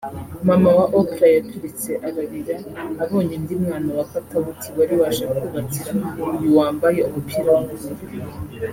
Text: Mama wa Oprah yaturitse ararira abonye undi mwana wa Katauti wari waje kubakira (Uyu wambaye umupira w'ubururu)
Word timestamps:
Mama 0.47 0.69
wa 0.77 0.85
Oprah 0.99 1.33
yaturitse 1.37 1.89
ararira 2.07 2.55
abonye 3.03 3.33
undi 3.39 3.53
mwana 3.63 3.89
wa 3.99 4.05
Katauti 4.11 4.67
wari 4.77 4.95
waje 5.01 5.23
kubakira 5.35 5.91
(Uyu 6.35 6.49
wambaye 6.57 6.99
umupira 7.07 7.49
w'ubururu) 7.57 8.19